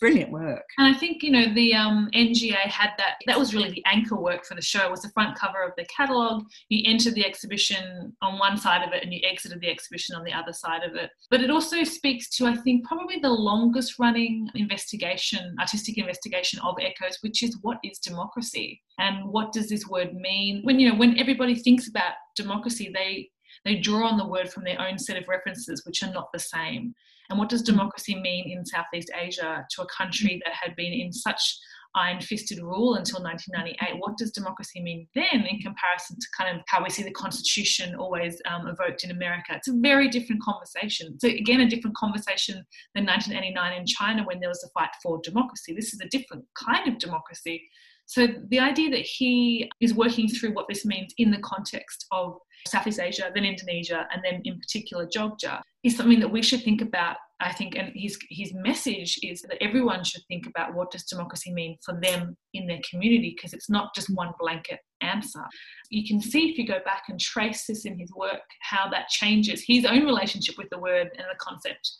Brilliant 0.00 0.30
work. 0.30 0.64
And 0.78 0.94
I 0.94 0.98
think, 0.98 1.22
you 1.22 1.30
know, 1.30 1.52
the 1.54 1.74
um, 1.74 2.08
NGA 2.14 2.54
had 2.54 2.90
that, 2.98 3.16
that 3.26 3.38
was 3.38 3.54
really 3.54 3.70
the 3.70 3.84
anchor 3.86 4.16
work 4.16 4.44
for 4.44 4.54
the 4.54 4.62
show, 4.62 4.88
was 4.90 5.02
the 5.02 5.08
front 5.10 5.23
front 5.24 5.38
cover 5.38 5.62
of 5.62 5.72
the 5.76 5.84
catalogue. 5.86 6.44
You 6.68 6.82
enter 6.86 7.10
the 7.10 7.24
exhibition 7.24 8.14
on 8.22 8.38
one 8.38 8.56
side 8.56 8.86
of 8.86 8.92
it 8.92 9.02
and 9.02 9.12
you 9.12 9.20
exited 9.24 9.60
the 9.60 9.70
exhibition 9.70 10.14
on 10.14 10.24
the 10.24 10.32
other 10.32 10.52
side 10.52 10.82
of 10.82 10.94
it. 10.94 11.10
But 11.30 11.40
it 11.40 11.50
also 11.50 11.82
speaks 11.84 12.28
to, 12.36 12.46
I 12.46 12.56
think, 12.56 12.84
probably 12.84 13.18
the 13.20 13.30
longest 13.30 13.98
running 13.98 14.48
investigation, 14.54 15.54
artistic 15.58 15.98
investigation 15.98 16.60
of 16.60 16.76
Eko's, 16.80 17.18
which 17.22 17.42
is 17.42 17.58
what 17.62 17.78
is 17.84 17.98
democracy 17.98 18.82
and 18.98 19.28
what 19.28 19.52
does 19.52 19.68
this 19.68 19.86
word 19.86 20.14
mean? 20.14 20.60
When 20.62 20.78
you 20.78 20.90
know, 20.90 20.98
when 20.98 21.18
everybody 21.18 21.54
thinks 21.54 21.88
about 21.88 22.14
democracy, 22.36 22.90
they 22.94 23.30
they 23.64 23.76
draw 23.76 24.08
on 24.08 24.18
the 24.18 24.26
word 24.26 24.50
from 24.50 24.64
their 24.64 24.80
own 24.80 24.98
set 24.98 25.16
of 25.16 25.28
references, 25.28 25.86
which 25.86 26.02
are 26.02 26.12
not 26.12 26.28
the 26.32 26.38
same. 26.38 26.94
And 27.30 27.38
what 27.38 27.48
does 27.48 27.62
mm. 27.62 27.66
democracy 27.66 28.14
mean 28.14 28.50
in 28.50 28.66
Southeast 28.66 29.10
Asia 29.14 29.64
to 29.70 29.82
a 29.82 29.86
country 29.86 30.40
that 30.44 30.54
had 30.54 30.76
been 30.76 30.92
in 30.92 31.12
such 31.12 31.58
iron 31.94 32.20
fisted 32.20 32.58
rule 32.60 32.94
until 32.94 33.22
1998. 33.22 34.00
What 34.00 34.16
does 34.16 34.30
democracy 34.30 34.82
mean 34.82 35.06
then 35.14 35.46
in 35.48 35.60
comparison 35.60 36.16
to 36.18 36.26
kind 36.36 36.56
of 36.56 36.62
how 36.66 36.82
we 36.82 36.90
see 36.90 37.02
the 37.02 37.12
Constitution 37.12 37.94
always 37.94 38.40
um, 38.50 38.66
evoked 38.66 39.04
in 39.04 39.10
America? 39.10 39.54
It's 39.54 39.68
a 39.68 39.74
very 39.76 40.08
different 40.08 40.42
conversation. 40.42 41.18
So, 41.20 41.28
again, 41.28 41.60
a 41.60 41.68
different 41.68 41.96
conversation 41.96 42.64
than 42.94 43.06
1989 43.06 43.80
in 43.80 43.86
China 43.86 44.24
when 44.24 44.40
there 44.40 44.48
was 44.48 44.64
a 44.64 44.78
fight 44.78 44.90
for 45.02 45.20
democracy. 45.22 45.74
This 45.74 45.92
is 45.94 46.00
a 46.00 46.08
different 46.08 46.44
kind 46.54 46.88
of 46.88 46.98
democracy. 46.98 47.62
So, 48.06 48.26
the 48.48 48.60
idea 48.60 48.90
that 48.90 49.00
he 49.00 49.70
is 49.80 49.94
working 49.94 50.28
through 50.28 50.52
what 50.54 50.66
this 50.68 50.84
means 50.84 51.14
in 51.18 51.30
the 51.30 51.38
context 51.38 52.06
of 52.10 52.38
Southeast 52.66 53.00
Asia, 53.00 53.30
then 53.34 53.44
Indonesia, 53.44 54.06
and 54.12 54.22
then 54.24 54.40
in 54.44 54.58
particular 54.58 55.06
Jogja, 55.06 55.60
is 55.82 55.96
something 55.96 56.20
that 56.20 56.30
we 56.30 56.42
should 56.42 56.62
think 56.62 56.80
about. 56.80 57.16
I 57.40 57.52
think, 57.52 57.76
and 57.76 57.92
his 57.94 58.16
his 58.30 58.54
message 58.54 59.18
is 59.22 59.42
that 59.42 59.62
everyone 59.62 60.04
should 60.04 60.22
think 60.28 60.46
about 60.46 60.74
what 60.74 60.90
does 60.90 61.04
democracy 61.04 61.52
mean 61.52 61.76
for 61.84 61.98
them 62.00 62.36
in 62.54 62.66
their 62.66 62.80
community, 62.88 63.34
because 63.36 63.52
it's 63.52 63.68
not 63.68 63.94
just 63.94 64.08
one 64.08 64.32
blanket 64.38 64.78
answer. 65.00 65.44
You 65.90 66.06
can 66.06 66.20
see 66.20 66.48
if 66.48 66.56
you 66.56 66.66
go 66.66 66.78
back 66.84 67.04
and 67.08 67.20
trace 67.20 67.66
this 67.66 67.84
in 67.84 67.98
his 67.98 68.10
work 68.16 68.40
how 68.60 68.88
that 68.90 69.08
changes 69.08 69.62
his 69.66 69.84
own 69.84 70.04
relationship 70.04 70.56
with 70.56 70.70
the 70.70 70.78
word 70.78 71.08
and 71.18 71.26
the 71.30 71.38
concept 71.38 71.90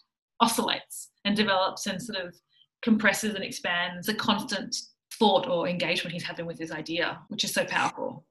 oscillates 0.41 1.11
and 1.25 1.37
develops 1.37 1.87
and 1.87 2.01
sort 2.01 2.19
of 2.25 2.35
compresses 2.83 3.35
and 3.35 3.45
expands 3.45 4.09
a 4.09 4.15
constant 4.15 4.75
thought 5.19 5.49
or 5.49 5.69
engagement 5.69 6.13
he's 6.13 6.23
having 6.23 6.47
with 6.47 6.59
his 6.59 6.71
idea, 6.71 7.19
which 7.29 7.45
is 7.45 7.53
so 7.53 7.65
powerful. 7.65 8.25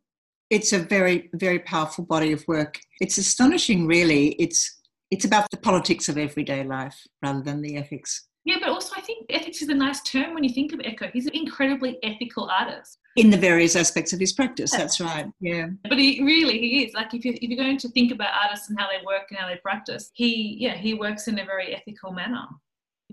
It's 0.53 0.72
a 0.72 0.77
very, 0.77 1.31
very 1.33 1.57
powerful 1.57 2.05
body 2.05 2.31
of 2.31 2.48
work. 2.48 2.79
It's 3.01 3.17
astonishing, 3.17 3.88
really. 3.88 4.33
It's 4.33 4.81
it's 5.10 5.25
about 5.25 5.50
the 5.50 5.57
politics 5.57 6.10
of 6.10 6.17
everyday 6.17 6.63
life 6.63 6.95
rather 7.24 7.41
than 7.41 7.62
the 7.63 7.75
ethics. 7.75 8.27
Yeah, 8.45 8.57
but 8.60 8.69
also 8.69 8.93
I 8.95 9.01
think 9.01 9.25
ethics 9.31 9.63
is 9.63 9.69
a 9.69 9.74
nice 9.74 10.01
term 10.03 10.36
when 10.36 10.43
you 10.43 10.53
think 10.53 10.72
of 10.74 10.79
Eko. 10.79 11.10
He's 11.12 11.25
an 11.25 11.36
incredibly 11.36 11.98
ethical 12.03 12.50
artist. 12.50 13.00
In 13.15 13.31
the 13.31 13.38
various 13.38 13.75
aspects 13.75 14.13
of 14.13 14.19
his 14.19 14.33
practice, 14.33 14.69
that's 14.72 15.00
right. 15.00 15.25
Yeah. 15.39 15.67
But 15.89 15.98
he 15.98 16.24
really 16.24 16.60
he 16.60 16.83
is. 16.83 16.93
Like 16.93 17.15
if 17.15 17.25
you 17.25 17.33
if 17.33 17.50
you're 17.50 17.63
going 17.63 17.79
to 17.79 17.89
think 17.89 18.12
about 18.12 18.29
artists 18.43 18.69
and 18.69 18.79
how 18.79 18.88
they 18.88 19.03
work 19.03 19.24
and 19.31 19.39
how 19.39 19.48
they 19.48 19.57
practice, 19.57 20.12
he 20.13 20.57
yeah, 20.60 20.75
he 20.75 20.93
works 20.93 21.27
in 21.27 21.39
a 21.39 21.45
very 21.45 21.75
ethical 21.75 22.12
manner. 22.12 22.45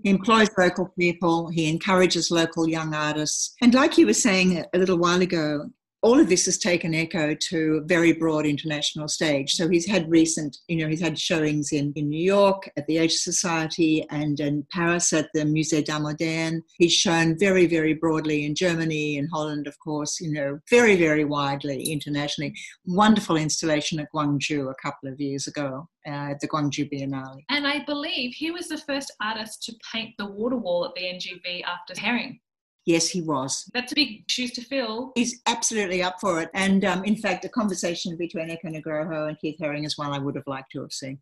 He 0.03 0.09
employs 0.11 0.49
local 0.57 0.93
people, 0.99 1.49
he 1.49 1.69
encourages 1.69 2.29
local 2.29 2.67
young 2.67 2.93
artists. 2.93 3.55
And 3.61 3.73
like 3.73 3.97
you 3.97 4.05
were 4.05 4.13
saying 4.13 4.63
a 4.73 4.77
little 4.77 4.97
while 4.97 5.21
ago, 5.21 5.69
all 6.01 6.19
of 6.19 6.29
this 6.29 6.45
has 6.45 6.57
taken 6.57 6.93
Eko 6.93 7.39
to 7.39 7.81
a 7.83 7.87
very 7.87 8.11
broad 8.11 8.45
international 8.45 9.07
stage. 9.07 9.53
So 9.53 9.69
he's 9.69 9.85
had 9.85 10.09
recent, 10.09 10.57
you 10.67 10.77
know, 10.77 10.87
he's 10.87 11.01
had 11.01 11.19
showings 11.19 11.71
in, 11.71 11.93
in 11.95 12.09
New 12.09 12.23
York 12.23 12.69
at 12.75 12.87
the 12.87 12.97
Asia 12.97 13.17
Society 13.17 14.05
and 14.09 14.39
in 14.39 14.65
Paris 14.71 15.13
at 15.13 15.29
the 15.33 15.41
Musée 15.41 15.85
d'Art 15.85 16.01
Moderne. 16.01 16.63
He's 16.77 16.93
shown 16.93 17.37
very, 17.37 17.67
very 17.67 17.93
broadly 17.93 18.45
in 18.45 18.55
Germany 18.55 19.17
in 19.17 19.27
Holland, 19.27 19.67
of 19.67 19.77
course, 19.79 20.19
you 20.19 20.31
know, 20.31 20.59
very, 20.69 20.95
very 20.95 21.23
widely 21.23 21.91
internationally. 21.91 22.53
Wonderful 22.85 23.37
installation 23.37 23.99
at 23.99 24.11
Guangzhou 24.13 24.71
a 24.71 24.75
couple 24.81 25.09
of 25.09 25.19
years 25.19 25.45
ago 25.45 25.87
uh, 26.07 26.31
at 26.31 26.39
the 26.39 26.47
Guangzhou 26.47 26.91
Biennale. 26.91 27.41
And 27.49 27.67
I 27.67 27.83
believe 27.85 28.33
he 28.33 28.49
was 28.49 28.67
the 28.67 28.79
first 28.79 29.13
artist 29.21 29.61
to 29.63 29.75
paint 29.91 30.15
the 30.17 30.25
water 30.25 30.57
wall 30.57 30.85
at 30.85 30.95
the 30.95 31.03
NGV 31.03 31.63
after 31.63 31.93
Haring. 31.93 32.39
Yes, 32.85 33.07
he 33.07 33.21
was. 33.21 33.69
That's 33.73 33.91
a 33.91 33.95
big 33.95 34.23
shoes 34.27 34.51
to 34.53 34.61
fill. 34.61 35.11
He's 35.15 35.41
absolutely 35.45 36.01
up 36.01 36.19
for 36.19 36.41
it. 36.41 36.49
And 36.53 36.83
um, 36.83 37.03
in 37.03 37.15
fact, 37.15 37.45
a 37.45 37.49
conversation 37.49 38.17
between 38.17 38.49
Eko 38.49 38.65
Nugroho 38.65 39.27
and 39.27 39.37
Keith 39.39 39.57
Haring 39.61 39.85
is 39.85 39.97
one 39.97 40.11
I 40.11 40.19
would 40.19 40.35
have 40.35 40.47
liked 40.47 40.71
to 40.71 40.81
have 40.81 40.91
seen. 40.91 41.19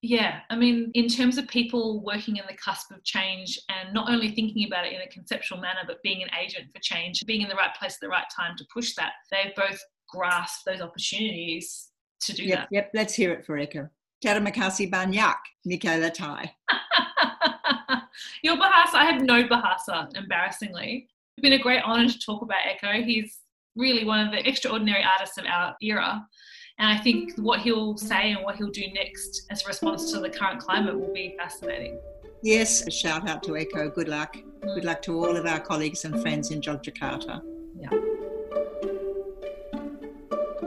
Yeah, 0.00 0.40
I 0.48 0.54
mean, 0.54 0.92
in 0.94 1.08
terms 1.08 1.38
of 1.38 1.48
people 1.48 2.04
working 2.04 2.36
in 2.36 2.44
the 2.46 2.54
cusp 2.54 2.92
of 2.92 3.02
change 3.02 3.58
and 3.68 3.92
not 3.92 4.08
only 4.08 4.30
thinking 4.30 4.68
about 4.68 4.86
it 4.86 4.92
in 4.92 5.00
a 5.00 5.08
conceptual 5.08 5.58
manner, 5.58 5.80
but 5.86 6.00
being 6.04 6.22
an 6.22 6.28
agent 6.40 6.66
for 6.72 6.80
change, 6.80 7.24
being 7.26 7.40
in 7.40 7.48
the 7.48 7.56
right 7.56 7.74
place 7.74 7.94
at 7.94 8.00
the 8.00 8.08
right 8.08 8.26
time 8.36 8.54
to 8.58 8.66
push 8.72 8.94
that, 8.94 9.12
they've 9.32 9.54
both 9.56 9.80
grasped 10.08 10.64
those 10.66 10.80
opportunities 10.80 11.88
to 12.20 12.32
do 12.32 12.44
yep, 12.44 12.58
that. 12.58 12.68
Yep, 12.70 12.90
let's 12.94 13.14
hear 13.14 13.32
it 13.32 13.44
for 13.44 13.56
Eko. 13.58 13.88
Terima 14.22 14.50
kasih 14.50 14.90
banyak, 14.90 15.38
Mikala 15.66 16.14
Tai. 16.14 16.52
Your 18.42 18.56
Bahasa, 18.56 18.94
I 18.94 19.04
have 19.04 19.22
no 19.22 19.44
Bahasa, 19.44 20.16
embarrassingly. 20.16 21.08
It's 21.36 21.42
been 21.42 21.52
a 21.52 21.58
great 21.58 21.82
honour 21.82 22.08
to 22.08 22.18
talk 22.18 22.42
about 22.42 22.58
Eko. 22.58 23.04
He's 23.04 23.38
really 23.76 24.04
one 24.04 24.26
of 24.26 24.32
the 24.32 24.46
extraordinary 24.48 25.04
artists 25.04 25.38
of 25.38 25.44
our 25.46 25.76
era. 25.80 26.26
And 26.78 26.88
I 26.88 27.00
think 27.00 27.32
what 27.38 27.60
he'll 27.60 27.96
say 27.96 28.32
and 28.32 28.44
what 28.44 28.56
he'll 28.56 28.70
do 28.70 28.86
next 28.92 29.46
as 29.50 29.64
a 29.64 29.66
response 29.66 30.12
to 30.12 30.20
the 30.20 30.30
current 30.30 30.60
climate 30.60 30.98
will 30.98 31.12
be 31.12 31.34
fascinating. 31.36 31.98
Yes, 32.42 32.86
a 32.86 32.90
shout 32.90 33.28
out 33.28 33.42
to 33.44 33.52
Eko. 33.52 33.92
Good 33.92 34.08
luck. 34.08 34.36
Mm. 34.36 34.74
Good 34.74 34.84
luck 34.84 35.02
to 35.02 35.18
all 35.18 35.36
of 35.36 35.44
our 35.46 35.58
colleagues 35.58 36.04
and 36.04 36.20
friends 36.22 36.52
in 36.52 36.60
Yogyakarta. 36.60 37.42
Yeah. 37.80 37.90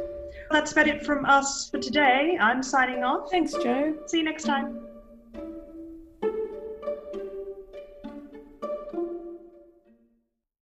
That's 0.50 0.72
about 0.72 0.88
it 0.88 1.06
from 1.06 1.26
us 1.26 1.70
for 1.70 1.78
today. 1.78 2.38
I'm 2.40 2.64
signing 2.64 3.04
off. 3.04 3.30
Thanks, 3.30 3.52
Joe. 3.52 3.98
See 4.08 4.20
you 4.20 4.24
next 4.24 4.46
time. 4.46 4.80